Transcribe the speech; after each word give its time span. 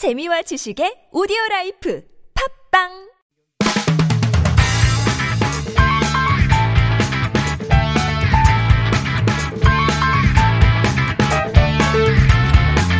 재미와 0.00 0.40
지식의 0.40 1.12
오디오 1.12 1.36
라이프 1.50 2.02
팟빵 2.72 2.88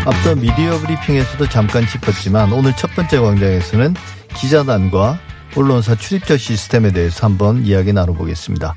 앞서 0.05 0.35
미디어 0.35 0.77
브리핑에서도 0.77 1.49
잠깐 1.49 1.87
짚었지만 1.87 2.53
오늘 2.53 2.77
첫 2.77 2.95
번째 2.95 3.19
광장에서는 3.19 3.95
기자단과 4.37 5.19
언론사 5.57 5.95
출입처 5.95 6.37
시스템에 6.37 6.93
대해서 6.93 7.27
한번 7.27 7.65
이야기 7.65 7.95
나눠보겠습니다. 7.95 8.75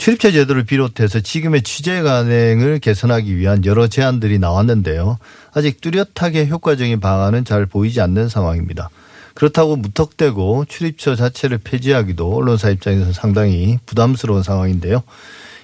출입처 0.00 0.30
제도를 0.32 0.64
비롯해서 0.64 1.20
지금의 1.20 1.60
취재 1.60 2.00
관행을 2.00 2.78
개선하기 2.78 3.36
위한 3.36 3.66
여러 3.66 3.86
제안들이 3.86 4.38
나왔는데요. 4.38 5.18
아직 5.52 5.82
뚜렷하게 5.82 6.46
효과적인 6.46 7.00
방안은 7.00 7.44
잘 7.44 7.66
보이지 7.66 8.00
않는 8.00 8.30
상황입니다. 8.30 8.88
그렇다고 9.34 9.76
무턱대고 9.76 10.64
출입처 10.70 11.16
자체를 11.16 11.58
폐지하기도 11.58 12.34
언론사 12.34 12.70
입장에서 12.70 13.12
상당히 13.12 13.78
부담스러운 13.84 14.42
상황인데요. 14.42 15.02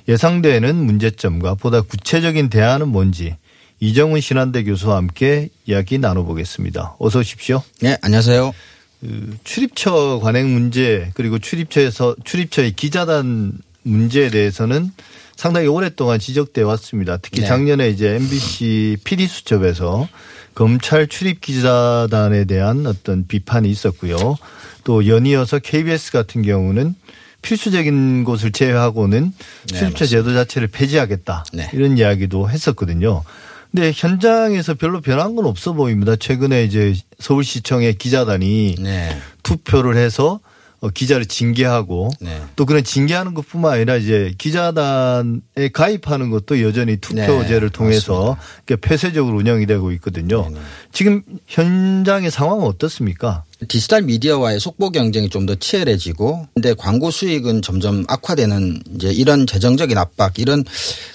예상되는 0.06 0.76
문제점과 0.76 1.54
보다 1.54 1.80
구체적인 1.80 2.50
대안은 2.50 2.88
뭔지 2.88 3.36
이정훈 3.80 4.20
신한대 4.20 4.64
교수와 4.64 4.96
함께 4.96 5.48
이야기 5.64 5.98
나눠보겠습니다. 5.98 6.96
어서 6.98 7.20
오십시오. 7.20 7.62
네, 7.80 7.96
안녕하세요. 8.02 8.52
그 9.00 9.36
출입처 9.44 10.20
관행 10.22 10.52
문제 10.52 11.10
그리고 11.14 11.38
출입처에서 11.38 12.16
출입처의 12.24 12.72
기자단 12.72 13.52
문제에 13.86 14.30
대해서는 14.30 14.90
상당히 15.36 15.66
오랫동안 15.66 16.18
지적돼 16.18 16.62
왔습니다. 16.62 17.18
특히 17.18 17.42
네. 17.42 17.46
작년에 17.46 17.88
이제 17.90 18.14
MBC 18.14 18.98
PD 19.04 19.26
수첩에서 19.26 20.08
검찰 20.54 21.06
출입 21.06 21.40
기자단에 21.40 22.46
대한 22.46 22.86
어떤 22.86 23.26
비판이 23.26 23.70
있었고요. 23.70 24.36
또 24.84 25.06
연이어서 25.06 25.58
KBS 25.58 26.12
같은 26.12 26.42
경우는 26.42 26.94
필수적인 27.42 28.24
곳을 28.24 28.50
제외하고는 28.50 29.32
네, 29.70 29.78
출입처 29.78 30.06
제도 30.06 30.32
자체를 30.32 30.68
폐지하겠다 30.68 31.44
네. 31.52 31.70
이런 31.74 31.98
이야기도 31.98 32.48
했었거든요. 32.48 33.22
근데 33.70 33.92
현장에서 33.94 34.74
별로 34.74 35.00
변한 35.02 35.36
건 35.36 35.44
없어 35.44 35.74
보입니다. 35.74 36.16
최근에 36.16 36.64
이제 36.64 36.94
서울시청의 37.18 37.96
기자단이 37.96 38.76
네. 38.78 39.16
투표를 39.42 39.96
해서 39.96 40.34
어, 40.34 40.55
기자를 40.94 41.26
징계하고 41.26 42.10
네. 42.20 42.40
또 42.54 42.66
그런 42.66 42.84
징계하는 42.84 43.34
것뿐만 43.34 43.72
아니라 43.72 43.96
이제 43.96 44.34
기자단에 44.38 45.68
가입하는 45.72 46.30
것도 46.30 46.62
여전히 46.62 46.96
투표제를 46.98 47.70
네, 47.70 47.72
통해서 47.72 48.36
이렇게 48.66 48.80
폐쇄적으로 48.80 49.38
운영이 49.38 49.66
되고 49.66 49.90
있거든요. 49.92 50.44
네네. 50.44 50.60
지금 50.92 51.22
현장의 51.46 52.30
상황은 52.30 52.64
어떻습니까? 52.64 53.44
디지털 53.68 54.02
미디어와의 54.02 54.60
속보 54.60 54.90
경쟁이 54.90 55.30
좀 55.30 55.46
더 55.46 55.54
치열해지고 55.54 56.48
근데 56.54 56.74
광고 56.74 57.10
수익은 57.10 57.62
점점 57.62 58.04
악화되는 58.08 58.82
이제 58.96 59.12
이런 59.12 59.46
재정적인 59.46 59.96
압박 59.96 60.38
이런 60.40 60.64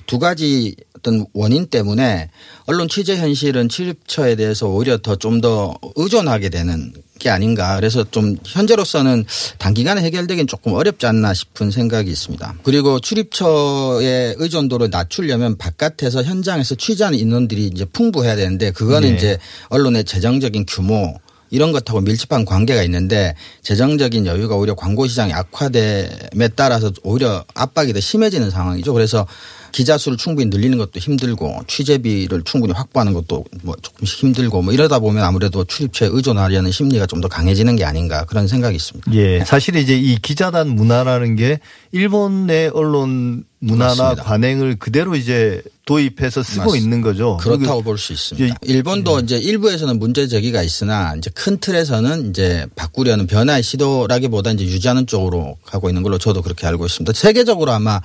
두 0.08 0.20
가지 0.20 0.73
어떤 1.02 1.26
원인 1.34 1.66
때문에 1.66 2.30
언론 2.66 2.88
취재 2.88 3.18
현실은 3.18 3.68
출입처에 3.68 4.36
대해서 4.36 4.68
오히려 4.68 4.98
더좀더 5.00 5.76
의존하게 5.96 6.50
되는 6.50 6.94
게 7.20 7.30
아닌가 7.30 7.76
그래서 7.76 8.04
좀 8.10 8.38
현재로서는 8.46 9.26
단기간에 9.58 10.02
해결되긴 10.02 10.48
조금 10.48 10.74
어렵지 10.74 11.06
않나 11.06 11.34
싶은 11.34 11.70
생각이 11.72 12.10
있습니다. 12.10 12.56
그리고 12.64 13.00
출입처의 13.00 14.36
의존도를 14.38 14.90
낮추려면 14.90 15.58
바깥에서 15.58 16.24
현장에서 16.24 16.76
취재하는 16.76 17.18
인원들이 17.18 17.68
이제 17.68 17.86
풍부해야 17.86 18.36
되는데 18.36 18.72
그거는 18.72 19.10
네. 19.10 19.16
이제 19.16 19.38
언론의 19.70 20.06
재정적인 20.06 20.66
규모 20.68 21.20
이런 21.52 21.74
것하고 21.74 22.02
밀접한 22.02 22.46
관계가 22.46 22.82
있는데 22.84 23.36
재정적인 23.62 24.26
여유가 24.26 24.56
오히려 24.56 24.74
광고 24.74 25.06
시장이 25.06 25.34
악화됨에 25.34 26.48
따라서 26.56 26.92
오히려 27.04 27.44
압박이 27.54 27.94
더 27.94 28.00
심해지는 28.00 28.50
상황이죠. 28.50 28.94
그래서 28.94 29.28
기자 29.71 29.98
수를 29.98 30.17
충분히 30.17 30.49
늘리는 30.49 30.77
것도 30.77 30.99
힘들고 30.99 31.61
취재비를 31.67 32.42
충분히 32.43 32.73
확보하는 32.73 33.14
것도 33.14 33.45
뭐 33.64 33.76
조금 33.82 34.05
힘들고 34.05 34.61
뭐 34.61 34.73
이러다 34.73 34.99
보면 34.99 35.23
아무래도 35.23 35.64
출입처에 35.64 36.09
의존하려는 36.11 36.71
심리가 36.71 37.05
좀 37.05 37.21
더 37.21 37.27
강해지는 37.27 37.76
게 37.76 37.86
아닌가 37.86 38.26
그런 38.26 38.48
생각이 38.48 38.76
있습니다. 38.76 39.14
예. 39.14 39.43
사실 39.45 39.76
이제 39.76 39.95
이 39.95 40.17
기자단 40.17 40.70
문화라는 40.70 41.36
게 41.36 41.60
일본의 41.92 42.71
언론 42.73 43.43
문화나 43.60 43.93
맞습니다. 43.95 44.23
관행을 44.23 44.77
그대로 44.80 45.15
이제 45.15 45.61
도입해서 45.86 46.42
쓰고 46.42 46.64
맞습니다. 46.64 46.83
있는 46.83 47.02
거죠. 47.02 47.37
그렇다고 47.37 47.83
볼 47.83 47.99
수 47.99 48.11
있습니다. 48.14 48.55
일본도 48.64 49.20
이제 49.20 49.37
일부에서는 49.37 49.99
문제 49.99 50.27
제기가 50.27 50.64
있으나 50.64 51.14
이제 51.15 51.30
큰 51.36 51.60
틀에서는 51.60 52.31
이제 52.31 52.65
바꾸려는 52.76 53.27
변화의 53.27 53.61
시도라기보다 53.61 54.52
이제 54.54 54.64
유지하는 54.65 55.05
쪽으로 55.05 55.58
가고 55.64 55.89
있는 55.89 56.02
걸로 56.02 56.17
저도 56.17 56.42
그렇게 56.42 56.65
알고 56.65 56.87
있습니다. 56.87 57.14
세계적으로 57.14 57.71
아마 57.71 58.02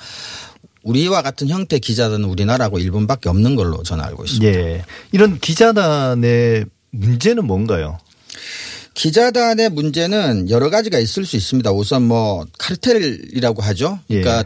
우리와 0.87 1.23
같은 1.23 1.49
형태 1.49 1.79
기자단은 1.79 2.25
우리나라하고 2.29 2.79
일본밖에 2.79 3.29
없는 3.29 3.57
걸로 3.57 3.83
저는 3.83 4.05
알고 4.05 4.25
있습니다. 4.25 4.47
예. 4.47 4.85
이런 5.13 5.39
기자단의 5.39 6.65
문제는 6.91 7.45
뭔가요? 7.45 7.99
기자단의 8.95 9.71
문제는 9.71 10.49
여러 10.49 10.71
가지가 10.71 10.99
있을 10.99 11.27
수 11.27 11.37
있습니다. 11.37 11.73
우선 11.73 12.07
뭐 12.07 12.47
카르텔이라고 12.59 13.63
하죠. 13.63 13.99
그러니까 14.07 14.39
예. 14.39 14.45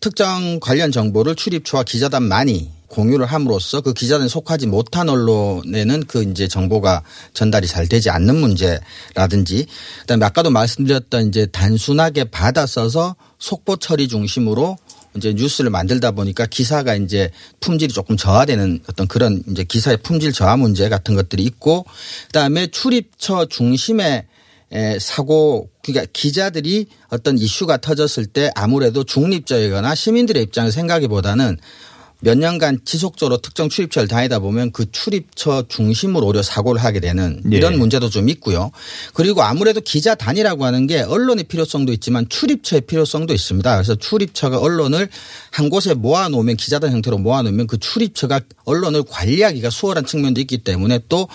특정 0.00 0.58
관련 0.60 0.90
정보를 0.90 1.36
출입처와 1.36 1.84
기자단만이 1.84 2.70
공유를 2.88 3.26
함으로써 3.26 3.80
그 3.80 3.92
기자단에 3.94 4.28
속하지 4.28 4.66
못한 4.66 5.08
언론에는 5.08 6.04
그 6.06 6.22
이제 6.22 6.48
정보가 6.48 7.02
전달이 7.32 7.66
잘 7.66 7.86
되지 7.86 8.10
않는 8.10 8.36
문제라든지 8.36 9.66
그다음에 10.00 10.26
아까도 10.26 10.50
말씀드렸던 10.50 11.28
이제 11.28 11.46
단순하게 11.46 12.24
받아 12.24 12.66
써서 12.66 13.14
속보 13.38 13.76
처리 13.76 14.08
중심으로 14.08 14.76
이제 15.16 15.32
뉴스를 15.34 15.70
만들다 15.70 16.12
보니까 16.12 16.46
기사가 16.46 16.94
이제 16.96 17.30
품질이 17.60 17.92
조금 17.92 18.16
저하되는 18.16 18.80
어떤 18.88 19.06
그런 19.06 19.42
이제 19.50 19.64
기사의 19.64 19.98
품질 19.98 20.32
저하 20.32 20.56
문제 20.56 20.88
같은 20.88 21.14
것들이 21.14 21.42
있고 21.44 21.84
그다음에 22.26 22.68
출입처 22.68 23.46
중심의 23.46 24.26
에, 24.72 24.98
사고 24.98 25.68
그러니까 25.82 26.10
기자들이 26.12 26.86
어떤 27.08 27.36
이슈가 27.36 27.76
터졌을 27.76 28.24
때 28.24 28.50
아무래도 28.54 29.04
중립적이거나 29.04 29.94
시민들의 29.94 30.42
입장을 30.44 30.72
생각하기보다는 30.72 31.58
몇 32.24 32.38
년간 32.38 32.82
지속적으로 32.84 33.38
특정 33.38 33.68
출입처를 33.68 34.06
다니다 34.06 34.38
보면 34.38 34.70
그 34.70 34.90
출입처 34.92 35.64
중심으로 35.68 36.24
오히려 36.26 36.40
사고를 36.40 36.82
하게 36.82 37.00
되는 37.00 37.42
예. 37.52 37.56
이런 37.56 37.78
문제도 37.78 38.08
좀 38.08 38.28
있고요. 38.28 38.70
그리고 39.12 39.42
아무래도 39.42 39.80
기자 39.80 40.14
단이라고 40.14 40.64
하는 40.64 40.86
게 40.86 41.00
언론의 41.00 41.44
필요성도 41.44 41.92
있지만 41.94 42.28
출입처의 42.28 42.82
필요성도 42.82 43.34
있습니다. 43.34 43.74
그래서 43.74 43.96
출입처가 43.96 44.60
언론을 44.60 45.08
한 45.50 45.68
곳에 45.68 45.94
모아놓으면 45.94 46.56
기자단 46.56 46.92
형태로 46.92 47.18
모아놓으면 47.18 47.66
그 47.66 47.78
출입처가 47.78 48.40
언론을 48.64 49.02
관리하기가 49.02 49.70
수월한 49.70 50.06
측면도 50.06 50.40
있기 50.42 50.58
때문에 50.58 51.00
또 51.08 51.28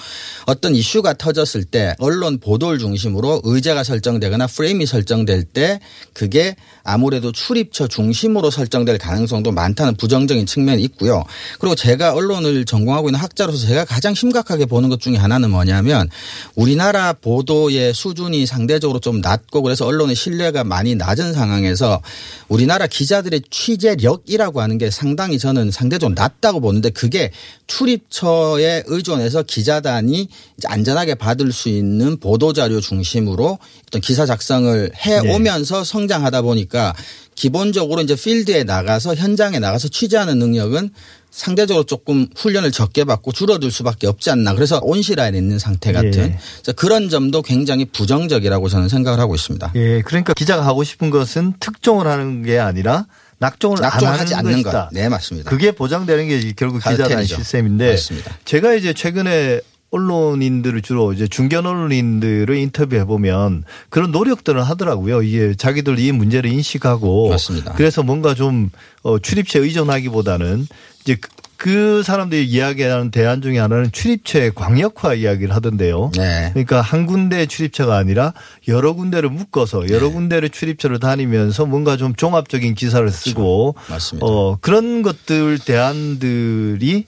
어떤 0.45 0.73
이슈가 0.73 1.15
터졌을 1.15 1.65
때 1.65 1.95
언론 1.99 2.39
보도를 2.39 2.79
중심으로 2.79 3.41
의제가 3.43 3.83
설정되거나 3.83 4.47
프레임이 4.47 4.85
설정될 4.85 5.43
때 5.43 5.81
그게 6.13 6.55
아무래도 6.83 7.33
출입처 7.33 7.87
중심으로 7.87 8.51
설정될 8.51 8.97
가능성도 8.97 9.51
많다는 9.51 9.97
부정적인 9.97 10.45
측면이 10.45 10.76
있고요. 10.79 11.23
그리고 11.59 11.75
제가 11.75 12.13
언론을 12.13 12.65
전공하고 12.65 13.09
있는 13.09 13.19
학자로서 13.19 13.67
제가 13.67 13.85
가장 13.85 14.13
심각하게 14.13 14.65
보는 14.65 14.89
것 14.89 14.99
중에 14.99 15.15
하나는 15.15 15.51
뭐냐면 15.51 16.09
우리나라 16.55 17.13
보도의 17.13 17.93
수준이 17.93 18.45
상대적으로 18.45 18.99
좀 18.99 19.21
낮고 19.21 19.61
그래서 19.61 19.85
언론의 19.85 20.15
신뢰가 20.15 20.63
많이 20.63 20.95
낮은 20.95 21.33
상황에서 21.33 22.01
우리나라 22.47 22.87
기자들의 22.87 23.41
취재력이라고 23.49 24.61
하는 24.61 24.77
게 24.77 24.89
상당히 24.91 25.39
저는 25.39 25.71
상대적으로 25.71 26.15
낮다고 26.15 26.59
보는데 26.59 26.89
그게 26.89 27.31
출입처에 27.67 28.83
의존해서 28.87 29.43
기자단이 29.43 30.29
안전하게 30.65 31.15
받을 31.15 31.51
수 31.51 31.69
있는 31.69 32.17
보도자료 32.17 32.79
중심으로 32.81 33.59
어떤 33.87 34.01
기사 34.01 34.25
작성을 34.25 34.91
해 35.05 35.19
오면서 35.19 35.83
성장하다 35.83 36.41
보니까 36.41 36.93
기본적으로 37.37 38.01
이제 38.01 38.15
필드에 38.15 38.63
나가서 38.63 39.15
현장에 39.15 39.59
나가서 39.59 39.87
취재하는 39.87 40.39
능력은 40.39 40.89
상대적으로 41.29 41.85
조금 41.85 42.27
훈련을 42.35 42.71
적게 42.71 43.03
받고 43.03 43.31
줄어들 43.31 43.69
수밖에 43.69 44.07
없지 44.07 44.31
않나. 44.31 44.55
그래서 44.55 44.79
온실화에 44.81 45.29
있는 45.29 45.59
상태 45.59 45.93
같은 45.93 46.13
예. 46.13 46.73
그런 46.73 47.09
점도 47.09 47.43
굉장히 47.43 47.85
부정적이라고 47.85 48.69
저는 48.69 48.89
생각을 48.89 49.19
하고 49.19 49.35
있습니다. 49.35 49.71
예. 49.75 50.01
그러니까 50.01 50.33
기자가 50.33 50.65
하고 50.65 50.83
싶은 50.83 51.11
것은 51.11 51.53
특종을 51.59 52.07
하는 52.07 52.41
게 52.41 52.57
아니라 52.57 53.05
낙종을 53.37 53.85
안 53.85 53.91
하는 53.91 54.07
낙종하지 54.07 54.33
않는. 54.33 54.63
것. 54.63 54.89
네, 54.91 55.07
맞습니다. 55.07 55.51
그게 55.51 55.71
보장되는 55.71 56.27
게 56.27 56.53
결국 56.55 56.79
카르텔이죠. 56.79 57.35
시스템인데 57.35 57.91
맞습니다. 57.91 58.35
제가 58.45 58.73
이제 58.73 58.93
최근에 58.93 59.61
언론인들을 59.89 60.81
주로 60.81 61.13
이제 61.13 61.27
중견 61.27 61.65
언론인들을 61.65 62.53
인터뷰해 62.55 63.05
보면 63.05 63.63
그런 63.89 64.11
노력들을 64.11 64.61
하더라고요. 64.61 65.21
이게 65.21 65.55
자기들 65.55 65.97
이 65.99 66.11
문제를 66.11 66.49
인식하고 66.49 67.29
맞습니다. 67.29 67.73
그래서 67.73 68.03
뭔가 68.03 68.33
좀 68.33 68.69
어, 69.03 69.17
출입처에 69.19 69.61
의존하기보다는 69.61 70.67
이제 71.01 71.17
그그 71.57 72.03
사람들이 72.03 72.45
이야기하는 72.45 73.11
대안 73.11 73.41
중에 73.41 73.57
하나는 73.59 73.91
출입처의 73.91 74.51
광역화 74.53 75.15
이야기를 75.15 75.55
하던데요. 75.55 76.11
네. 76.15 76.49
그러니까 76.53 76.81
한 76.81 77.05
군데 77.05 77.45
출입처가 77.45 77.97
아니라 77.97 78.33
여러 78.67 78.93
군데를 78.93 79.29
묶어서 79.29 79.89
여러 79.89 80.07
네. 80.07 80.13
군데를 80.13 80.49
출입처를 80.49 80.99
다니면서 80.99 81.65
뭔가 81.65 81.97
좀 81.97 82.13
종합적인 82.13 82.75
기사를 82.75 83.09
쓰고 83.09 83.73
그렇죠. 83.73 83.91
맞습니다. 83.93 84.25
어 84.27 84.57
그런 84.61 85.01
것들 85.01 85.59
대안들이 85.59 87.05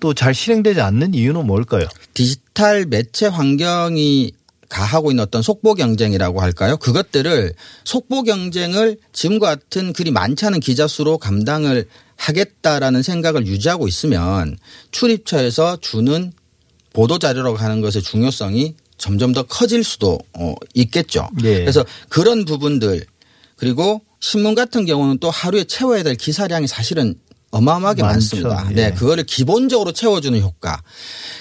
또 0.00 0.14
잘 0.14 0.34
실행되지 0.34 0.80
않는 0.80 1.14
이유는 1.14 1.46
뭘까요? 1.46 1.86
디지털 2.14 2.86
매체 2.86 3.26
환경이 3.26 4.32
가하고 4.68 5.10
있는 5.10 5.22
어떤 5.22 5.42
속보 5.42 5.74
경쟁이라고 5.74 6.40
할까요? 6.40 6.76
그것들을 6.76 7.52
속보 7.84 8.22
경쟁을 8.22 8.98
지금과 9.12 9.46
같은 9.56 9.92
그리 9.92 10.10
많지 10.10 10.46
않은 10.46 10.60
기자 10.60 10.86
수로 10.86 11.18
감당을 11.18 11.86
하겠다라는 12.16 13.02
생각을 13.02 13.46
유지하고 13.46 13.88
있으면 13.88 14.56
출입처에서 14.92 15.78
주는 15.80 16.32
보도 16.92 17.18
자료라고 17.18 17.56
하는 17.56 17.80
것의 17.80 18.02
중요성이 18.02 18.74
점점 18.98 19.32
더 19.32 19.42
커질 19.44 19.82
수도 19.82 20.18
어, 20.34 20.54
있겠죠. 20.74 21.28
예. 21.42 21.60
그래서 21.60 21.84
그런 22.08 22.44
부분들 22.44 23.04
그리고 23.56 24.02
신문 24.20 24.54
같은 24.54 24.84
경우는 24.84 25.18
또 25.18 25.30
하루에 25.30 25.64
채워야 25.64 26.02
될 26.02 26.14
기사량이 26.14 26.66
사실은 26.66 27.14
어마어마하게 27.50 28.02
많죠. 28.02 28.36
많습니다. 28.36 28.66
예. 28.70 28.74
네, 28.74 28.94
그거를 28.94 29.24
기본적으로 29.24 29.92
채워주는 29.92 30.40
효과. 30.40 30.82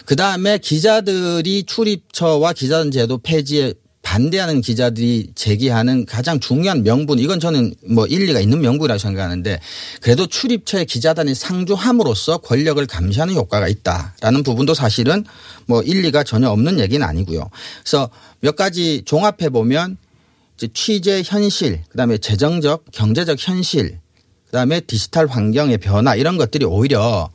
그 0.05 0.15
다음에 0.15 0.57
기자들이 0.57 1.63
출입처와 1.63 2.53
기자단 2.53 2.91
제도 2.91 3.17
폐지에 3.19 3.73
반대하는 4.01 4.61
기자들이 4.61 5.33
제기하는 5.35 6.05
가장 6.05 6.39
중요한 6.39 6.83
명분 6.83 7.19
이건 7.19 7.39
저는 7.39 7.75
뭐 7.91 8.07
일리가 8.07 8.39
있는 8.39 8.61
명분이라고 8.61 8.97
생각하는데 8.97 9.59
그래도 10.01 10.25
출입처의 10.25 10.85
기자단이 10.85 11.35
상주함으로써 11.35 12.37
권력을 12.39 12.83
감시하는 12.87 13.35
효과가 13.35 13.67
있다라는 13.67 14.41
부분도 14.43 14.73
사실은 14.73 15.25
뭐 15.67 15.83
일리가 15.83 16.23
전혀 16.23 16.49
없는 16.49 16.79
얘기는 16.79 17.05
아니고요. 17.05 17.49
그래서 17.83 18.09
몇 18.39 18.55
가지 18.55 19.03
종합해 19.05 19.49
보면 19.49 19.97
취재 20.73 21.21
현실, 21.23 21.83
그다음에 21.89 22.17
재정적, 22.17 22.85
경제적 22.91 23.37
현실, 23.39 23.99
그다음에 24.49 24.79
디지털 24.79 25.27
환경의 25.27 25.77
변화 25.77 26.15
이런 26.15 26.37
것들이 26.37 26.65
오히려 26.65 27.29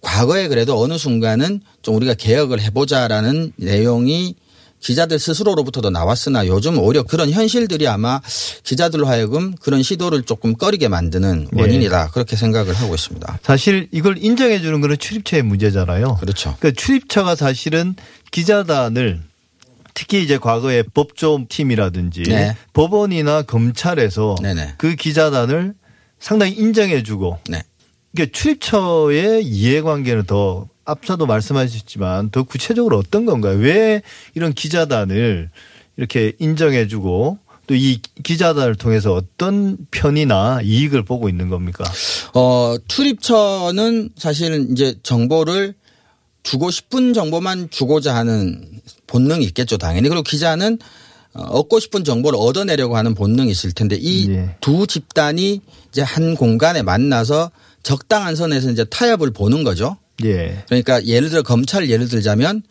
과거에 0.00 0.48
그래도 0.48 0.80
어느 0.82 0.96
순간은 0.96 1.60
좀 1.82 1.96
우리가 1.96 2.14
개혁을 2.14 2.60
해보자라는 2.60 3.52
내용이 3.56 4.34
기자들 4.80 5.18
스스로로부터도 5.18 5.88
나왔으나 5.90 6.46
요즘 6.46 6.78
오히려 6.78 7.02
그런 7.02 7.30
현실들이 7.30 7.88
아마 7.88 8.20
기자들로 8.64 9.06
하여금 9.06 9.54
그런 9.56 9.82
시도를 9.82 10.24
조금 10.24 10.54
꺼리게 10.56 10.88
만드는 10.88 11.48
네. 11.52 11.62
원인이다 11.62 12.10
그렇게 12.10 12.36
생각을 12.36 12.74
하고 12.74 12.94
있습니다. 12.94 13.38
사실 13.42 13.88
이걸 13.92 14.18
인정해 14.18 14.60
주는 14.60 14.80
거는 14.82 14.98
출입처의 14.98 15.42
문제잖아요. 15.42 16.16
그렇죠. 16.20 16.54
그러니까 16.58 16.80
출입처가 16.80 17.34
사실은 17.34 17.94
기자단을 18.30 19.22
특히 19.94 20.22
이제 20.22 20.36
과거에 20.36 20.82
법조 20.82 21.46
팀이라든지 21.48 22.24
네. 22.24 22.56
법원이나 22.74 23.42
검찰에서 23.42 24.36
네네. 24.42 24.74
그 24.76 24.96
기자단을 24.96 25.74
상당히 26.24 26.52
인정해 26.52 27.02
주고 27.02 27.38
네. 27.50 27.62
그러니까 28.14 28.34
출입처의 28.34 29.44
이해관계는 29.44 30.24
더 30.24 30.66
앞서도 30.86 31.26
말씀하셨지만 31.26 32.30
더 32.30 32.44
구체적으로 32.44 32.96
어떤 32.96 33.26
건가요? 33.26 33.58
왜 33.58 34.00
이런 34.34 34.54
기자단을 34.54 35.50
이렇게 35.98 36.32
인정해 36.38 36.86
주고 36.86 37.38
또 37.66 37.74
이 37.74 38.00
기자단을 38.22 38.74
통해서 38.74 39.12
어떤 39.12 39.76
편이나 39.90 40.60
이익을 40.62 41.04
보고 41.04 41.28
있는 41.28 41.50
겁니까? 41.50 41.84
어, 42.32 42.76
출입처는 42.88 44.10
사실은 44.16 44.72
이제 44.72 44.94
정보를 45.02 45.74
주고 46.42 46.70
싶은 46.70 47.12
정보만 47.12 47.68
주고자 47.70 48.14
하는 48.14 48.80
본능이 49.06 49.44
있겠죠, 49.44 49.76
당연히. 49.76 50.08
그리고 50.08 50.22
기자는 50.22 50.78
어, 50.78 50.82
얻고 51.34 51.80
싶은 51.80 52.04
정보를 52.04 52.38
얻어내려고 52.40 52.96
하는 52.96 53.14
본능이 53.14 53.50
있을 53.50 53.72
텐데 53.72 53.96
이 53.96 54.30
예. 54.30 54.56
두 54.60 54.86
집단이 54.86 55.60
이제 55.90 56.02
한 56.02 56.36
공간에 56.36 56.82
만나서 56.82 57.50
적당한 57.82 58.36
선에서 58.36 58.70
이제 58.70 58.84
타협을 58.84 59.32
보는 59.32 59.64
거죠. 59.64 59.96
예. 60.24 60.62
그러니까 60.66 61.04
예를 61.04 61.28
들어 61.28 61.42
검찰 61.42 61.90
예를 61.90 62.08
들자면 62.08 62.62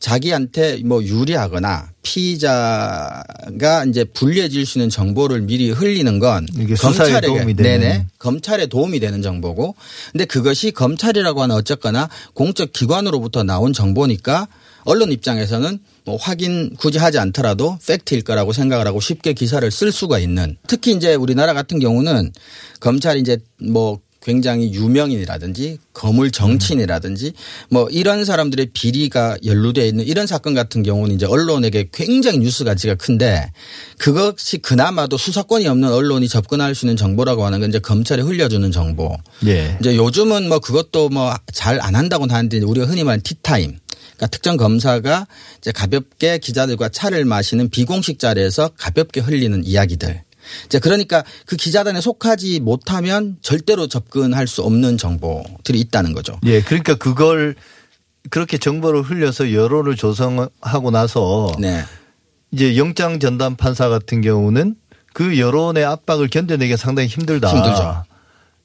자기한테 0.00 0.80
뭐 0.84 1.04
유리하거나 1.04 1.90
피의자가 2.02 3.84
이제 3.86 4.04
불리해질 4.04 4.64
수 4.64 4.78
있는 4.78 4.88
정보를 4.88 5.42
미리 5.42 5.70
흘리는 5.70 6.18
건 6.18 6.48
이게 6.58 6.74
수사에 6.74 7.20
도움이 7.20 7.54
되는. 7.54 7.80
네네 7.80 8.06
검찰에 8.18 8.66
도움이 8.66 8.98
되는 8.98 9.20
정보고 9.20 9.76
근데 10.10 10.24
그것이 10.24 10.72
검찰이라고 10.72 11.42
하는 11.42 11.54
어쨌거나 11.54 12.08
공적 12.32 12.72
기관으로부터 12.72 13.44
나온 13.44 13.74
정보니까 13.74 14.48
언론 14.84 15.12
입장에서는 15.12 15.78
뭐 16.04 16.16
확인 16.16 16.74
굳이 16.76 16.98
하지 16.98 17.18
않더라도 17.18 17.78
팩트일 17.86 18.22
거라고 18.22 18.52
생각을 18.52 18.86
하고 18.86 19.00
쉽게 19.00 19.32
기사를 19.34 19.68
쓸 19.70 19.92
수가 19.92 20.18
있는 20.18 20.56
특히 20.66 20.92
이제 20.92 21.14
우리나라 21.14 21.52
같은 21.54 21.78
경우는 21.78 22.32
검찰이 22.80 23.20
이제 23.20 23.38
뭐 23.60 24.00
굉장히 24.22 24.70
유명인이라든지 24.74 25.78
거물 25.94 26.30
정치인이라든지 26.30 27.32
뭐 27.70 27.88
이런 27.90 28.26
사람들의 28.26 28.66
비리가 28.74 29.38
연루되어 29.46 29.86
있는 29.86 30.04
이런 30.04 30.26
사건 30.26 30.52
같은 30.52 30.82
경우는 30.82 31.14
이제 31.14 31.24
언론에게 31.24 31.88
굉장히 31.90 32.36
뉴스 32.38 32.64
가치가 32.64 32.94
큰데 32.96 33.50
그것이 33.98 34.58
그나마도 34.58 35.16
수사권이 35.16 35.66
없는 35.66 35.90
언론이 35.90 36.28
접근할 36.28 36.74
수 36.74 36.84
있는 36.84 36.96
정보라고 36.96 37.46
하는 37.46 37.60
건 37.60 37.70
이제 37.70 37.78
검찰에 37.78 38.20
흘려주는 38.22 38.70
정보. 38.72 39.16
예. 39.46 39.78
이제 39.80 39.96
요즘은 39.96 40.48
뭐 40.50 40.58
그것도 40.58 41.08
뭐 41.08 41.34
잘 41.52 41.80
안 41.80 41.94
한다고는 41.94 42.34
하는데 42.34 42.58
우리가 42.60 42.86
흔히 42.86 43.04
말하는 43.04 43.22
티타임. 43.22 43.78
그러니까 44.20 44.26
특정 44.26 44.56
검사가 44.58 45.26
이제 45.58 45.72
가볍게 45.72 46.36
기자들과 46.36 46.90
차를 46.90 47.24
마시는 47.24 47.70
비공식 47.70 48.18
자리에서 48.18 48.70
가볍게 48.76 49.20
흘리는 49.20 49.64
이야기들. 49.64 50.22
이제 50.66 50.78
그러니까 50.78 51.24
그 51.46 51.56
기자단에 51.56 52.00
속하지 52.00 52.60
못하면 52.60 53.38
절대로 53.40 53.86
접근할 53.86 54.46
수 54.46 54.62
없는 54.62 54.98
정보들이 54.98 55.80
있다는 55.80 56.12
거죠. 56.12 56.38
예. 56.44 56.60
그러니까 56.60 56.96
그걸 56.96 57.54
그렇게 58.28 58.58
정보를 58.58 59.02
흘려서 59.02 59.54
여론을 59.54 59.96
조성하고 59.96 60.90
나서 60.90 61.50
네. 61.58 61.82
이제 62.52 62.76
영장 62.76 63.20
전담 63.20 63.56
판사 63.56 63.88
같은 63.88 64.20
경우는 64.20 64.74
그 65.14 65.38
여론의 65.38 65.84
압박을 65.84 66.28
견뎌내기가 66.28 66.76
상당히 66.76 67.08
힘들다. 67.08 67.48
힘들죠. 67.48 68.04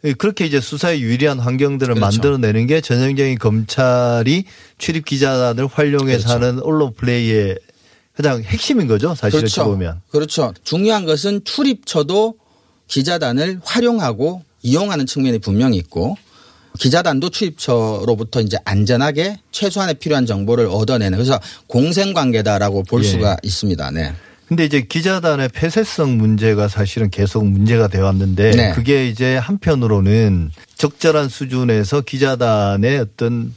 예, 0.06 0.14
그렇게 0.14 0.46
이제 0.46 0.62
수사에 0.62 1.00
유리한 1.00 1.40
환경들을 1.40 1.96
그렇죠. 1.96 2.06
만들어내는 2.06 2.68
게 2.68 2.80
전형적인 2.80 3.40
검찰이 3.40 4.46
출입 4.78 5.06
기자단을 5.06 5.68
활용해서 5.68 6.28
그렇죠. 6.28 6.46
하는 6.46 6.62
언론 6.62 6.94
플레이의 6.94 7.58
가장 8.16 8.42
핵심인 8.44 8.88
거죠. 8.88 9.14
사실 9.16 9.40
그렇죠. 9.40 9.66
보면. 9.66 10.02
그렇죠. 10.10 10.54
중요한 10.64 11.06
것은 11.06 11.44
출입처도 11.44 12.36
기자단을 12.88 13.60
활용하고 13.64 14.44
이용하는 14.62 15.06
측면이 15.06 15.40
분명히 15.40 15.78
있고 15.78 16.18
기자단도 16.80 17.30
출입처로부터 17.30 18.42
이제 18.42 18.58
안전하게 18.66 19.40
최소한의 19.52 19.96
필요한 19.96 20.26
정보를 20.26 20.68
얻어내는 20.68 21.18
그래서 21.18 21.40
공생관계다라고 21.68 22.84
볼 22.84 23.04
예. 23.04 23.08
수가 23.08 23.38
있습니다. 23.44 23.92
네. 23.92 24.14
근데 24.48 24.64
이제 24.66 24.82
기자단의 24.82 25.50
폐쇄성 25.50 26.18
문제가 26.18 26.68
사실은 26.68 27.10
계속 27.10 27.46
문제가 27.48 27.88
되어 27.88 28.06
왔는데 28.06 28.52
네. 28.52 28.72
그게 28.74 29.08
이제 29.08 29.38
한편으로는 29.38 30.52
적절한 30.76 31.30
수준에서 31.30 32.02
기자단의 32.02 33.00
어떤 33.00 33.54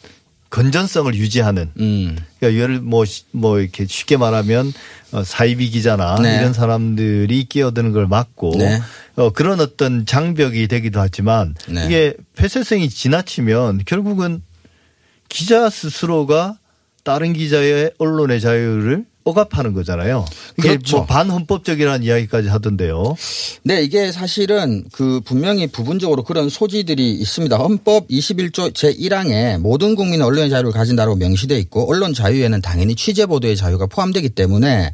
건전성을 0.50 1.14
유지하는 1.14 1.70
음. 1.78 2.16
그러니까 2.38 2.62
예를 2.62 2.80
뭐, 2.80 3.04
시- 3.04 3.24
뭐 3.32 3.60
이렇게 3.60 3.84
쉽게 3.86 4.16
말하면 4.16 4.72
어, 5.12 5.22
사이비 5.22 5.68
기자나 5.68 6.16
네. 6.22 6.38
이런 6.38 6.54
사람들이 6.54 7.44
끼어드는 7.44 7.92
걸 7.92 8.06
막고 8.06 8.54
네. 8.56 8.80
어, 9.16 9.30
그런 9.30 9.60
어떤 9.60 10.06
장벽이 10.06 10.68
되기도 10.68 11.00
하지만 11.00 11.54
네. 11.68 11.84
이게 11.84 12.14
폐쇄성이 12.34 12.88
지나치면 12.88 13.82
결국은 13.84 14.42
기자 15.28 15.68
스스로가 15.68 16.56
다른 17.04 17.34
기자의 17.34 17.92
언론의 17.98 18.40
자유를 18.40 19.04
억압하는 19.28 19.72
거잖아요. 19.72 20.24
이게 20.58 20.68
그렇죠. 20.70 20.98
뭐 20.98 21.06
반헌법적이라는 21.06 22.04
이야기까지 22.04 22.48
하던데요. 22.48 23.16
네, 23.62 23.82
이게 23.82 24.12
사실은 24.12 24.84
그 24.92 25.20
분명히 25.24 25.66
부분적으로 25.66 26.24
그런 26.24 26.48
소지들이 26.48 27.12
있습니다. 27.12 27.56
헌법 27.56 28.08
21조 28.08 28.72
제1항에 28.72 29.58
모든 29.58 29.94
국민은 29.94 30.24
언론의 30.24 30.50
자유를 30.50 30.72
가진다고 30.72 31.16
명시돼 31.16 31.58
있고 31.58 31.88
언론 31.88 32.14
자유에는 32.14 32.60
당연히 32.62 32.94
취재 32.94 33.26
보도의 33.26 33.56
자유가 33.56 33.86
포함되기 33.86 34.30
때문에 34.30 34.92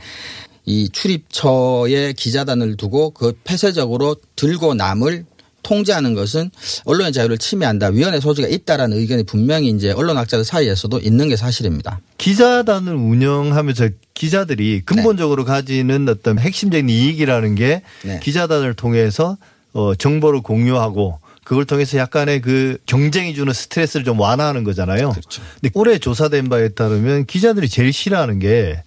이 0.66 0.88
출입처에 0.90 2.14
기자단을 2.14 2.76
두고 2.76 3.10
그 3.10 3.34
폐쇄적으로 3.44 4.16
들고 4.36 4.74
남을 4.74 5.26
통제하는 5.64 6.14
것은 6.14 6.50
언론의 6.84 7.12
자유를 7.12 7.38
침해한다. 7.38 7.88
위헌의 7.88 8.20
소지가 8.20 8.46
있다라는 8.46 8.96
의견이 8.96 9.24
분명히 9.24 9.70
이제 9.70 9.90
언론학자들 9.90 10.44
사이에서도 10.44 11.00
있는 11.00 11.28
게 11.28 11.36
사실입니다. 11.36 12.00
기자단을 12.18 12.94
운영하면서 12.94 13.88
기자들이 14.14 14.82
근본적으로 14.84 15.44
가지는 15.44 16.08
어떤 16.08 16.38
핵심적인 16.38 16.88
이익이라는 16.88 17.56
게 17.56 17.82
네. 18.04 18.20
기자단을 18.22 18.74
통해서 18.74 19.36
어, 19.72 19.94
정보를 19.96 20.42
공유하고 20.42 21.18
그걸 21.42 21.64
통해서 21.66 21.98
약간의 21.98 22.40
그 22.40 22.78
경쟁이 22.86 23.34
주는 23.34 23.52
스트레스를 23.52 24.04
좀 24.04 24.18
완화하는 24.18 24.64
거잖아요. 24.64 25.10
그렇죠. 25.10 25.42
근데 25.60 25.70
올해 25.74 25.98
조사된 25.98 26.48
바에 26.48 26.70
따르면 26.70 27.26
기자들이 27.26 27.68
제일 27.68 27.92
싫어하는 27.92 28.38
게 28.38 28.82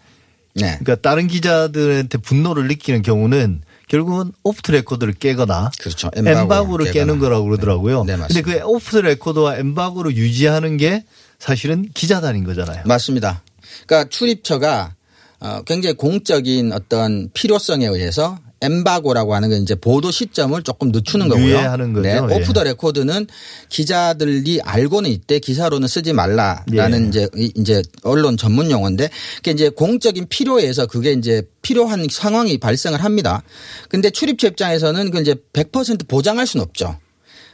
네. 0.55 0.77
그러니까 0.79 0.95
다른 0.95 1.27
기자들한테 1.27 2.17
분노를 2.17 2.67
느끼는 2.67 3.03
경우는 3.03 3.61
결국은 3.87 4.31
오프 4.43 4.61
더 4.61 4.71
레코드를 4.71 5.13
깨거나 5.13 5.71
그렇죠. 5.79 6.11
엠바고를. 6.13 6.91
깨는 6.91 7.19
거라고 7.19 7.45
그러더라고요. 7.45 8.03
네, 8.03 8.15
네, 8.15 8.17
근데 8.17 8.21
맞습니다. 8.41 8.51
그 8.51 8.69
오프 8.69 8.91
더 8.91 8.97
레코드와 8.97 9.57
엠바고를 9.57 10.15
유지하는 10.15 10.77
게 10.77 11.03
사실은 11.39 11.89
기자단인 11.93 12.43
거잖아요. 12.43 12.83
맞습니다. 12.85 13.41
그러니까 13.85 14.09
출입처가 14.09 14.93
어, 15.39 15.61
굉장히 15.63 15.95
공적인 15.95 16.73
어떤 16.73 17.29
필요성에 17.33 17.85
의해서 17.85 18.39
엠바고라고 18.61 19.35
하는 19.35 19.49
건 19.49 19.61
이제 19.61 19.75
보도 19.75 20.09
시점을 20.11 20.61
조금 20.63 20.91
늦추는 20.91 21.27
거고요. 21.29 21.45
유예하는 21.45 21.93
거죠. 21.93 22.01
네. 22.07 22.15
예. 22.15 22.19
오프 22.35 22.53
더 22.53 22.63
레코드는 22.63 23.27
기자들이 23.69 24.61
알고는 24.63 25.09
있되 25.11 25.39
기사로는 25.39 25.87
쓰지 25.87 26.13
말라라는 26.13 27.03
예. 27.05 27.07
이제 27.07 27.29
이- 27.35 27.51
이제 27.55 27.81
언론 28.03 28.37
전문 28.37 28.71
용어인데 28.71 29.09
그게 29.37 29.51
이제 29.51 29.69
공적인 29.69 30.27
필요에 30.29 30.63
의해서 30.63 30.85
그게 30.87 31.11
이제 31.11 31.43
필요한 31.61 32.07
상황이 32.09 32.57
발생을 32.57 33.03
합니다. 33.03 33.43
근데 33.89 34.09
출입처 34.09 34.47
입장에서는 34.47 35.11
그 35.11 35.21
이제 35.21 35.35
100% 35.53 36.07
보장할 36.07 36.47
수는 36.47 36.63
없죠. 36.65 36.97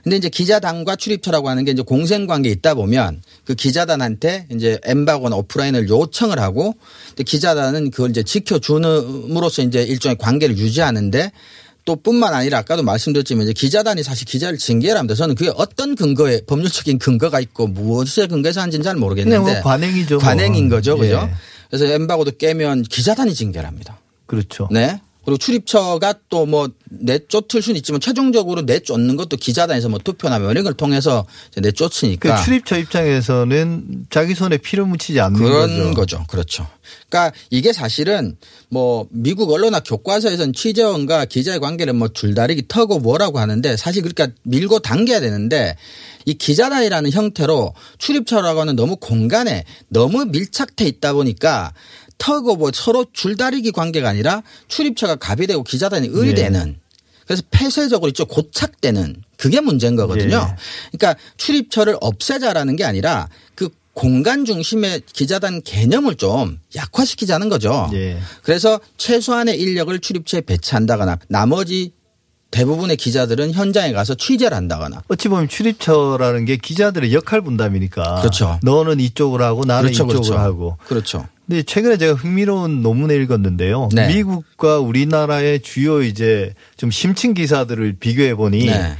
근데 0.03 0.17
이제 0.17 0.27
기자단과 0.29 0.97
출입처라고 0.97 1.47
하는 1.49 1.63
게 1.63 1.71
이제 1.71 1.81
공생 1.81 2.27
관계에 2.27 2.51
있다 2.51 2.73
보면 2.73 3.21
그 3.45 3.55
기자단한테 3.55 4.47
이제 4.51 4.79
엠바고나 4.83 5.35
오프라인을 5.37 5.87
요청을 5.87 6.39
하고 6.39 6.75
근데 7.09 7.23
기자단은 7.23 7.89
그걸 7.89 8.09
이제 8.09 8.21
지켜주는으로써 8.21 9.61
이제 9.61 9.81
일종의 9.83 10.17
관계를 10.17 10.57
유지하는데 10.57 11.31
또 11.85 11.95
뿐만 11.95 12.33
아니라 12.33 12.59
아까도 12.59 12.83
말씀드렸지만 12.83 13.43
이제 13.43 13.53
기자단이 13.53 14.03
사실 14.03 14.25
기자를 14.25 14.57
징계를 14.57 14.97
합니다. 14.97 15.15
저는 15.15 15.35
그게 15.35 15.51
어떤 15.55 15.95
근거에 15.95 16.41
법률적인 16.47 16.99
근거가 16.99 17.39
있고 17.39 17.67
무엇의 17.67 18.27
근거에서 18.27 18.61
하는지는 18.61 18.83
잘 18.83 18.95
모르겠는데 18.95 19.37
뭐 19.53 19.61
관행이죠. 19.61 20.15
뭐. 20.15 20.23
관행인 20.23 20.69
거죠. 20.69 20.97
그죠? 20.97 21.29
예. 21.29 21.33
그래서 21.69 21.85
엠바고도 21.85 22.31
깨면 22.37 22.83
기자단이 22.83 23.33
징계를 23.33 23.67
합니다. 23.67 23.99
그렇죠. 24.25 24.67
네. 24.71 25.01
그리고 25.25 25.37
출입처가 25.37 26.13
또 26.29 26.43
뭐 26.53 26.69
내쫓을 26.99 27.61
수는 27.61 27.77
있지만 27.77 27.99
최종적으로 27.99 28.61
내쫓는 28.61 29.15
것도 29.15 29.37
기자단에서 29.37 29.89
뭐 29.89 29.99
투표나 30.03 30.39
뭐 30.39 30.51
이런 30.51 30.63
걸 30.63 30.73
통해서 30.73 31.25
이제 31.51 31.61
그 31.61 31.67
내쫓으니까 31.67 32.43
출입처 32.43 32.77
입장에서는 32.77 34.05
자기 34.09 34.35
손에 34.35 34.57
피를 34.57 34.85
묻히지 34.85 35.19
않는 35.19 35.39
그런 35.39 35.93
거죠. 35.93 36.17
거죠. 36.17 36.25
그렇죠. 36.27 36.67
그러니까 37.09 37.35
이게 37.49 37.73
사실은 37.73 38.37
뭐 38.69 39.07
미국 39.09 39.51
언론학 39.51 39.83
교과서에서는 39.85 40.53
취재원과 40.53 41.25
기자의 41.25 41.59
관계를 41.59 41.93
뭐 41.93 42.09
줄다리기 42.09 42.67
터고 42.67 42.99
뭐라고 42.99 43.39
하는데 43.39 43.77
사실 43.77 44.03
그러니까 44.03 44.27
밀고 44.43 44.79
당겨야 44.79 45.19
되는데 45.19 45.75
이 46.25 46.35
기자단이라는 46.35 47.11
형태로 47.11 47.73
출입처라고 47.97 48.61
하는 48.61 48.75
너무 48.75 48.95
공간에 48.97 49.63
너무 49.89 50.25
밀착돼 50.25 50.85
있다 50.85 51.13
보니까 51.13 51.73
터고 52.17 52.55
뭐 52.55 52.71
서로 52.73 53.05
줄다리기 53.11 53.71
관계가 53.71 54.09
아니라 54.09 54.43
출입처가 54.67 55.15
갑이 55.17 55.47
되고 55.47 55.63
기자단이 55.63 56.09
을이 56.09 56.29
예. 56.29 56.33
되는 56.35 56.79
그래서 57.25 57.43
폐쇄적으로 57.51 58.09
있죠 58.09 58.25
고착되는 58.25 59.23
그게 59.37 59.61
문제인 59.61 59.95
거거든요. 59.95 60.47
예. 60.49 60.97
그러니까 60.97 61.21
출입처를 61.37 61.97
없애자라는 62.01 62.75
게 62.75 62.83
아니라 62.83 63.27
그 63.55 63.69
공간 63.93 64.45
중심의 64.45 65.03
기자단 65.11 65.61
개념을 65.63 66.15
좀 66.15 66.59
약화시키자는 66.75 67.49
거죠. 67.49 67.89
예. 67.93 68.17
그래서 68.41 68.79
최소한의 68.97 69.59
인력을 69.59 69.97
출입처에 69.99 70.41
배치한다거나 70.41 71.19
나머지 71.27 71.93
대부분의 72.51 72.97
기자들은 72.97 73.51
현장에 73.53 73.93
가서 73.93 74.13
취재를 74.13 74.55
한다거나 74.55 75.01
어찌 75.07 75.27
보면 75.27 75.47
출입처라는 75.47 76.45
게 76.45 76.57
기자들의 76.57 77.11
역할 77.13 77.41
분담이니까. 77.41 78.21
그렇죠. 78.21 78.59
너는 78.61 78.99
이쪽으로 78.99 79.43
하고 79.43 79.65
나는 79.65 79.91
그렇죠, 79.91 80.03
이쪽으로 80.03 80.21
그렇죠. 80.21 80.37
하고. 80.37 80.77
그렇죠. 80.85 81.27
근데 81.53 81.61
최근에 81.61 81.97
제가 81.97 82.15
흥미로운 82.15 82.81
논문을 82.81 83.21
읽었는데요. 83.21 83.89
네. 83.93 84.07
미국과 84.07 84.79
우리나라의 84.79 85.61
주요 85.61 86.01
이제 86.01 86.55
좀 86.77 86.89
심층 86.89 87.35
기사들을 87.35 87.97
비교해 87.99 88.33
보니 88.33 88.65
네. 88.65 88.97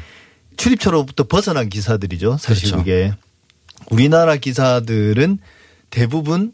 출입처로부터 0.55 1.23
벗어난 1.23 1.67
기사들이죠. 1.67 2.37
사실 2.39 2.69
그렇죠. 2.69 2.77
그게 2.77 3.11
우리나라 3.89 4.35
기사들은 4.35 5.39
대부분 5.89 6.51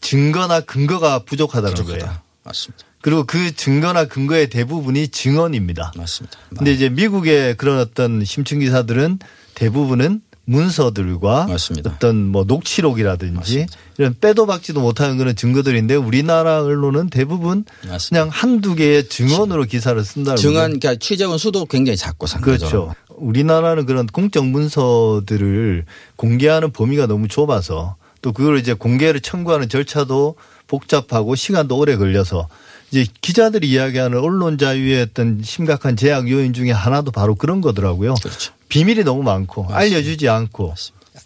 증거나 0.00 0.62
근거가 0.62 1.20
부족하다는 1.20 1.74
거예요. 1.76 1.98
부족하다. 1.98 2.22
맞습니다. 2.42 2.84
그리고 3.00 3.22
그 3.22 3.54
증거나 3.54 4.06
근거의 4.06 4.50
대부분이 4.50 5.08
증언입니다. 5.08 5.92
맞습니다. 5.96 6.38
근데 6.56 6.72
이제 6.72 6.88
미국의 6.88 7.56
그런 7.56 7.78
어떤 7.78 8.24
심층 8.24 8.58
기사들은 8.58 9.20
대부분은 9.54 10.22
문서들과 10.50 11.46
맞습니다. 11.46 11.92
어떤 11.94 12.26
뭐 12.26 12.44
녹취록이라든지 12.44 13.34
맞습니다. 13.34 13.76
이런 13.98 14.16
빼도 14.20 14.46
박지도 14.46 14.80
못하는 14.80 15.16
그런 15.16 15.36
증거들인데 15.36 15.94
우리나라 15.94 16.62
언론은 16.62 17.08
대부분 17.08 17.64
맞습니다. 17.86 18.08
그냥 18.08 18.28
한두 18.32 18.74
개의 18.74 19.08
증언으로 19.08 19.64
기사를 19.64 20.02
쓴다는 20.04 20.36
증언 20.36 20.54
거죠. 20.54 20.78
그러니까 20.78 20.94
취재원 20.96 21.38
수도 21.38 21.64
굉장히 21.66 21.96
작고 21.96 22.26
상대적으로. 22.26 22.86
그렇죠. 22.86 22.94
우리나라는 23.08 23.86
그런 23.86 24.06
공적 24.06 24.44
문서들을 24.46 25.84
공개하는 26.16 26.72
범위가 26.72 27.06
너무 27.06 27.28
좁아서 27.28 27.96
또 28.22 28.32
그걸 28.32 28.58
이제 28.58 28.74
공개를 28.74 29.20
청구하는 29.20 29.68
절차도 29.68 30.34
복잡하고 30.66 31.34
시간도 31.36 31.76
오래 31.76 31.96
걸려서 31.96 32.48
이제 32.90 33.06
기자들이 33.20 33.68
이야기하는 33.70 34.18
언론 34.18 34.58
자유의 34.58 35.02
어떤 35.02 35.42
심각한 35.44 35.96
제약 35.96 36.28
요인 36.28 36.52
중에 36.52 36.72
하나도 36.72 37.12
바로 37.12 37.36
그런 37.36 37.60
거더라고요. 37.60 38.14
그렇죠. 38.14 38.52
비밀이 38.70 39.04
너무 39.04 39.22
많고 39.22 39.66
알려주지 39.68 40.28
않고 40.28 40.74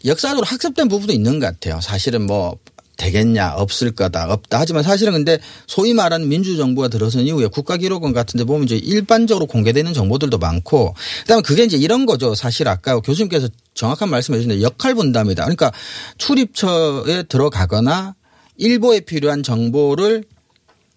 역사적으로 0.04 0.44
학습된 0.44 0.88
부분도 0.88 1.12
있는 1.12 1.38
것 1.38 1.46
같아요. 1.46 1.80
사실은 1.80 2.26
뭐 2.26 2.58
되겠냐 2.96 3.54
없을 3.56 3.90
거다 3.90 4.32
없다 4.32 4.60
하지만 4.60 4.82
사실은 4.82 5.12
근데 5.14 5.38
소위 5.66 5.94
말하는 5.94 6.28
민주정부가 6.28 6.88
들어선 6.88 7.22
이후에 7.22 7.48
국가기록원 7.48 8.12
같은 8.12 8.38
데 8.38 8.44
보면 8.44 8.64
이제 8.64 8.76
일반적으로 8.76 9.46
공개되는 9.46 9.92
정보들도 9.92 10.38
많고 10.38 10.94
그다음에 11.22 11.42
그게 11.42 11.64
이제 11.64 11.76
이런 11.76 12.06
거죠. 12.06 12.34
사실 12.34 12.68
아까 12.68 12.98
교수님께서 13.00 13.48
정확한 13.74 14.08
말씀해 14.10 14.38
주셨는데 14.38 14.62
역할 14.62 14.94
분담이다. 14.94 15.42
그러니까 15.42 15.72
출입처에 16.18 17.24
들어가거나 17.24 18.14
일보에 18.56 19.00
필요한 19.00 19.42
정보를 19.42 20.24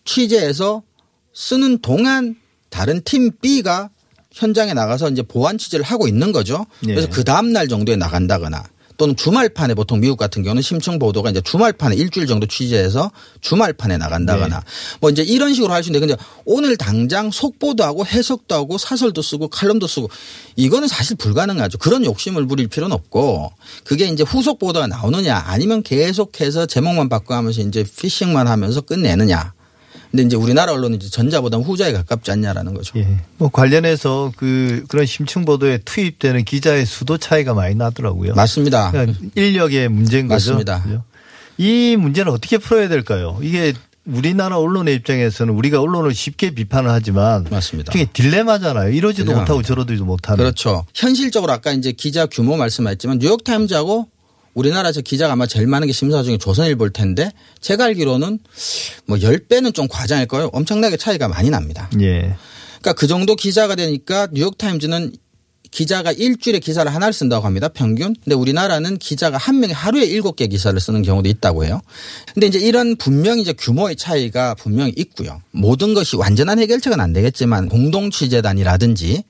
취재해서 0.05 0.83
쓰는 1.33 1.79
동안 1.79 2.35
다른 2.69 3.01
팀 3.03 3.31
B가 3.41 3.89
현장에 4.37 4.73
나가서 4.73 5.09
이제 5.09 5.21
보완 5.21 5.57
취재를 5.57 5.83
하고 5.83 6.07
있는 6.07 6.31
거죠. 6.31 6.65
그래서 6.81 7.07
예. 7.07 7.11
그 7.11 7.23
다음 7.23 7.51
날 7.51 7.67
정도에 7.67 7.95
나간다거나 7.95 8.63
또는 8.97 9.15
주말판에 9.15 9.75
보통 9.75 9.99
미국 9.99 10.17
같은 10.17 10.41
경우는 10.41 10.63
심층 10.63 10.97
보도가 10.97 11.29
이제 11.29 11.39
주말판에 11.41 11.95
일주일 11.95 12.25
정도 12.25 12.47
취재해서 12.47 13.11
주말판에 13.41 13.97
나간다거나 13.97 14.63
뭐 14.99 15.11
이제 15.11 15.21
이런 15.21 15.53
식으로 15.53 15.71
할 15.71 15.83
수 15.83 15.89
있는데 15.89 16.07
근데 16.07 16.23
오늘 16.45 16.75
당장 16.77 17.29
속보도 17.29 17.83
하고 17.83 18.05
해석도 18.05 18.55
하고 18.55 18.79
사설도 18.79 19.21
쓰고 19.21 19.49
칼럼도 19.49 19.85
쓰고 19.85 20.09
이거는 20.55 20.87
사실 20.87 21.15
불가능하죠. 21.15 21.77
그런 21.77 22.03
욕심을 22.03 22.47
부릴 22.47 22.67
필요는 22.67 22.93
없고 22.93 23.51
그게 23.83 24.07
이제 24.07 24.23
후속 24.23 24.57
보도가 24.57 24.87
나오느냐 24.87 25.43
아니면 25.45 25.83
계속해서 25.83 26.65
제목만 26.65 27.07
바꿔하면서 27.07 27.61
이제 27.61 27.85
피싱만 27.99 28.47
하면서 28.47 28.81
끝내느냐. 28.81 29.53
근데 30.17 30.25
이제 30.25 30.35
우리나라 30.35 30.73
언론은 30.73 30.97
이제 30.97 31.11
전자보다 31.11 31.57
후자에 31.57 31.93
가깝지 31.93 32.31
않냐라는 32.31 32.73
거죠. 32.73 32.97
예. 32.97 33.07
뭐 33.37 33.49
관련해서 33.49 34.31
그 34.35 34.83
그런 34.87 35.05
심층 35.05 35.45
보도에 35.45 35.77
투입되는 35.85 36.43
기자의 36.43 36.87
수도 36.87 37.19
차이가 37.19 37.53
많이 37.53 37.75
나더라고요. 37.75 38.33
맞습니다. 38.33 38.89
그러니까 38.89 39.19
인력의 39.35 39.89
문제인 39.89 40.27
거죠. 40.27 40.53
맞습니다. 40.53 40.81
그죠? 40.81 41.03
이 41.59 41.95
문제는 41.99 42.31
어떻게 42.31 42.57
풀어야 42.57 42.87
될까요? 42.87 43.37
이게 43.43 43.75
우리나라 44.05 44.57
언론의 44.57 44.95
입장에서는 44.95 45.53
우리가 45.53 45.81
언론을 45.81 46.15
쉽게 46.15 46.49
비판을 46.49 46.89
하지만 46.89 47.45
맞습니다. 47.51 47.91
되게 47.93 48.09
딜레마잖아요. 48.11 48.89
이러지도 48.89 49.25
딜레마입니다. 49.25 49.53
못하고 49.53 49.61
저러지도 49.61 50.03
못하는. 50.03 50.37
그렇죠. 50.37 50.83
현실적으로 50.95 51.53
아까 51.53 51.73
이제 51.73 51.91
기자 51.91 52.25
규모 52.25 52.57
말씀하셨지만 52.57 53.19
뉴욕타임즈하고 53.19 54.07
우리나라에서 54.57 55.01
기자가 55.01 55.33
아마 55.33 55.45
제일 55.45 55.67
많은 55.67 55.85
게 55.85 55.93
심사 55.93 56.23
중에 56.23 56.37
조선일보일 56.37 56.91
텐데 56.91 57.31
제가 57.61 57.85
알기로는 57.85 58.39
뭐 59.05 59.17
10배는 59.17 59.73
좀 59.73 59.87
과장일 59.87 60.27
거예요. 60.27 60.49
엄청나게 60.51 60.97
차이가 60.97 61.27
많이 61.27 61.51
납니다. 61.51 61.89
예. 62.01 62.35
그러니까 62.79 62.93
그 62.93 63.05
정도 63.05 63.35
기자가 63.35 63.75
되니까 63.75 64.27
뉴욕타임즈는 64.31 65.13
기자가 65.69 66.11
일주일에 66.11 66.59
기사를 66.59 66.91
하나를 66.91 67.13
쓴다고 67.13 67.45
합니다. 67.45 67.67
평균. 67.67 68.15
근데 68.23 68.35
우리나라는 68.35 68.97
기자가 68.97 69.37
한 69.37 69.59
명이 69.59 69.73
하루에 69.73 70.05
일곱 70.05 70.37
개 70.37 70.47
기사를 70.47 70.79
쓰는 70.79 71.03
경우도 71.03 71.29
있다고 71.29 71.65
해요. 71.65 71.81
근데 72.33 72.47
이제 72.47 72.57
이런 72.57 72.95
분명히 72.95 73.41
이제 73.41 73.53
규모의 73.53 73.95
차이가 73.95 74.55
분명히 74.55 74.93
있고요. 74.97 75.41
모든 75.51 75.93
것이 75.93 76.15
완전한 76.15 76.57
해결책은 76.57 76.99
안 76.99 77.13
되겠지만 77.13 77.69
공동 77.69 78.09
취재단이라든지 78.09 79.23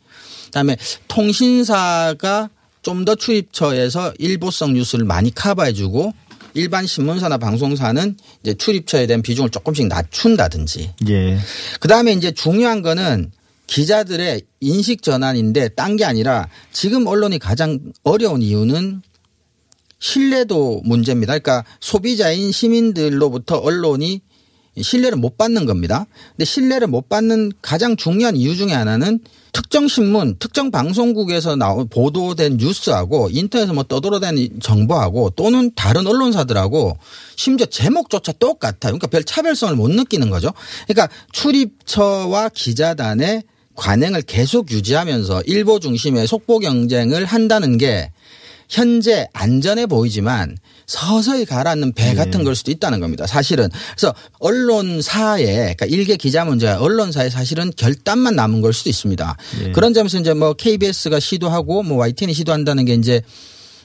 그다음에 0.46 0.78
통신사가 1.10 2.50
좀 2.88 3.04
더 3.04 3.16
출입처에서 3.16 4.14
일보성 4.18 4.74
뉴스를 4.74 5.04
많이 5.04 5.34
커버해주고 5.36 6.14
일반 6.54 6.88
신문사나 6.88 7.38
방송사는 7.38 8.16
이제 8.42 8.54
출입처에 8.54 9.08
대한 9.08 9.22
비중을 9.22 9.50
조금씩 9.50 9.88
낮춘다든지 9.88 10.94
예. 11.10 11.38
그 11.82 11.90
다음에 11.90 12.14
이제 12.14 12.32
중요한 12.32 12.82
거는 12.82 13.32
기자들의 13.68 14.42
인식 14.62 15.04
전환인데 15.04 15.70
딴 15.70 15.98
게 15.98 16.06
아니라 16.06 16.48
지금 16.72 17.06
언론이 17.08 17.40
가장 17.40 17.80
어려운 18.04 18.42
이유는 18.42 19.02
신뢰도 20.00 20.84
문제입니다. 20.86 21.34
그러니까 21.34 21.66
소비자인 21.82 22.54
시민들로부터 22.54 23.58
언론이 23.58 24.22
신뢰를 24.82 25.18
못 25.18 25.38
받는 25.38 25.66
겁니다. 25.66 26.06
근데 26.32 26.46
신뢰를 26.46 26.88
못 26.88 27.10
받는 27.10 27.52
가장 27.62 27.96
중요한 27.96 28.36
이유 28.36 28.56
중에 28.56 28.74
하나는 28.74 29.20
특정 29.54 29.88
신문, 29.88 30.36
특정 30.38 30.70
방송국에서 30.70 31.56
나오 31.56 31.86
보도된 31.86 32.58
뉴스하고 32.58 33.30
인터넷에 33.32 33.72
뭐 33.74 33.84
떠돌아다니는 33.84 34.60
정보하고 34.62 35.32
또는 35.32 35.72
다른 35.76 36.06
언론사들하고 36.06 36.98
심지어 37.36 37.66
제목조차 37.66 38.34
똑같아요. 38.34 38.78
그러니까 38.94 39.08
별 39.08 39.24
차별성을 39.24 39.76
못 39.76 39.90
느끼는 39.90 40.30
거죠. 40.30 40.52
그러니까 40.88 41.10
출입처와 41.32 42.50
기자단의 42.50 43.44
관행을 43.76 44.24
계속 44.24 44.72
유지하면서 44.72 45.44
일보 45.44 45.80
중심의 45.80 46.28
속보 46.28 46.60
경쟁을 46.60 47.26
한다는 47.26 47.78
게 47.78 48.12
현재 48.70 49.28
안전해 49.34 49.86
보이지만 49.86 50.58
서서히 50.86 51.46
가라앉는 51.46 51.94
배 51.94 52.16
같은 52.16 52.44
걸 52.44 52.56
수도 52.56 52.72
있다는 52.72 53.00
겁니다. 53.00 53.28
사실은. 53.28 53.70
그래서 53.96 54.14
언론사에 54.40 55.46
그러니까 55.46 55.86
일개 55.86 56.16
기자 56.16 56.46
문제가 56.46 56.80
언론사에 56.80 57.30
사실은 57.30 57.72
결단만 57.76 58.36
남은 58.36 58.62
걸 58.62 58.74
수도 58.74 58.90
있습니다. 58.90 59.38
예. 59.64 59.72
그런 59.72 59.94
점에서 59.94 60.18
이제 60.20 60.34
뭐 60.34 60.54
KBS가 60.54 61.20
시도하고 61.20 61.84
뭐 61.84 61.98
YTN이 61.98 62.34
시도한다는 62.34 62.86
게 62.86 62.94
이제 62.94 63.22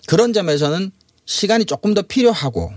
그런 0.06 0.32
점에서는 0.32 0.90
시간이 1.26 1.64
조금 1.64 1.94
더 1.94 2.02
필요하고 2.02 2.72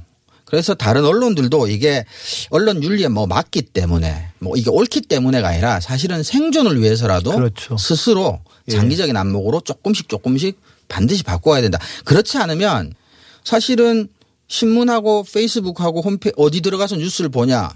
그래서 0.45 0.75
다른 0.75 1.05
언론들도 1.05 1.67
이게 1.67 2.05
언론 2.49 2.83
윤리에 2.83 3.07
뭐 3.07 3.25
맞기 3.25 3.63
때문에 3.63 4.29
뭐 4.39 4.55
이게 4.55 4.69
옳기 4.69 5.01
때문에가 5.01 5.49
아니라 5.49 5.79
사실은 5.79 6.23
생존을 6.23 6.81
위해서라도 6.81 7.31
그렇죠. 7.31 7.77
스스로 7.77 8.39
예. 8.67 8.73
장기적인 8.73 9.17
안목으로 9.17 9.61
조금씩 9.61 10.07
조금씩 10.07 10.59
반드시 10.87 11.23
바꿔야 11.23 11.61
된다. 11.61 11.79
그렇지 12.03 12.37
않으면 12.37 12.93
사실은 13.43 14.07
신문하고 14.47 15.25
페이스북하고 15.33 16.01
홈페 16.01 16.31
어디 16.37 16.61
들어가서 16.61 16.95
뉴스를 16.97 17.29
보냐. 17.29 17.69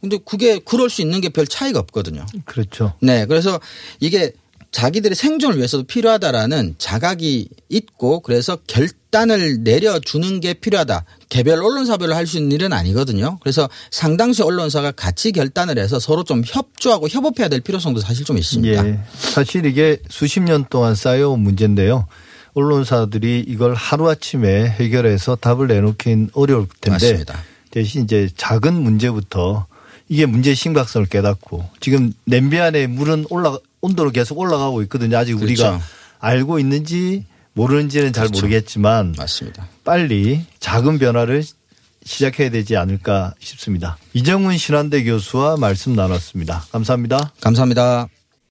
근데 0.00 0.18
그게 0.24 0.58
그럴 0.58 0.88
수 0.88 1.02
있는 1.02 1.20
게 1.20 1.28
별 1.28 1.46
차이가 1.46 1.78
없거든요. 1.80 2.24
그렇죠. 2.44 2.94
네. 3.02 3.26
그래서 3.26 3.60
이게 4.00 4.32
자기들의 4.72 5.16
생존을 5.16 5.56
위해서도 5.56 5.82
필요하다라는 5.82 6.76
자각이 6.78 7.48
있고 7.70 8.20
그래서 8.20 8.56
결단을 8.68 9.64
내려주는 9.64 10.40
게 10.40 10.54
필요하다. 10.54 11.04
개별 11.28 11.62
언론사별로 11.62 12.14
할 12.14 12.26
수 12.26 12.36
있는 12.38 12.52
일은 12.52 12.72
아니거든요. 12.72 13.38
그래서 13.40 13.68
상당수 13.90 14.44
언론사가 14.44 14.92
같이 14.92 15.32
결단을 15.32 15.76
해서 15.78 15.98
서로 15.98 16.22
좀 16.22 16.42
협조하고 16.46 17.08
협업해야 17.08 17.48
될 17.48 17.60
필요성도 17.60 18.00
사실 18.00 18.24
좀 18.24 18.38
있습니다. 18.38 18.86
예. 18.86 19.00
사실 19.18 19.66
이게 19.66 19.98
수십 20.08 20.40
년 20.40 20.64
동안 20.70 20.94
쌓여온 20.94 21.40
문제인데요. 21.40 22.06
언론사들이 22.54 23.44
이걸 23.46 23.74
하루아침에 23.74 24.68
해결해서 24.68 25.36
답을 25.36 25.68
내놓긴 25.68 26.30
어려울 26.32 26.66
텐데 26.80 26.90
맞습니다. 26.90 27.40
대신 27.70 28.04
이제 28.04 28.28
작은 28.36 28.74
문제부터 28.74 29.66
이게 30.08 30.26
문제의 30.26 30.56
심각성을 30.56 31.06
깨닫고 31.06 31.68
지금 31.80 32.12
냄비 32.24 32.58
안에 32.58 32.86
물은 32.88 33.26
올라 33.30 33.56
온도로 33.80 34.10
계속 34.10 34.38
올라가고 34.38 34.82
있거든요. 34.82 35.16
아직 35.16 35.40
우리가 35.40 35.70
그렇죠. 35.70 35.84
알고 36.18 36.58
있는지 36.58 37.24
모르는지는 37.52 38.12
잘 38.12 38.26
그렇죠. 38.26 38.46
모르겠지만 38.46 39.14
맞습니다. 39.16 39.68
빨리 39.84 40.44
작은 40.58 40.98
변화를 40.98 41.44
시작해야 42.04 42.50
되지 42.50 42.76
않을까 42.76 43.34
싶습니다. 43.38 43.98
이정훈 44.14 44.56
신한대 44.56 45.04
교수와 45.04 45.56
말씀 45.56 45.94
나눴습니다. 45.94 46.64
감사합니다. 46.72 47.32
감사합니다. 47.40 48.08